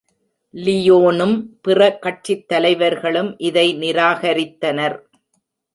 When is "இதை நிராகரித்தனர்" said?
3.37-4.97